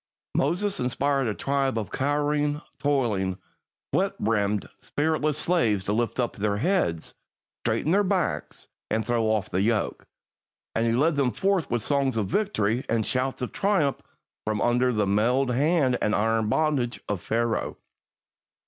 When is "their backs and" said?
7.91-9.05